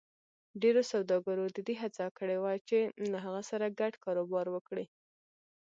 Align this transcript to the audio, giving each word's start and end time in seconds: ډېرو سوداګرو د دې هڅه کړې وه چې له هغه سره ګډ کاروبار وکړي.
ډېرو 0.61 0.81
سوداګرو 0.91 1.45
د 1.55 1.57
دې 1.67 1.75
هڅه 1.81 2.05
کړې 2.17 2.37
وه 2.39 2.53
چې 2.69 2.79
له 3.11 3.17
هغه 3.25 3.41
سره 3.49 3.75
ګډ 3.79 3.93
کاروبار 4.05 4.45
وکړي. 4.51 4.85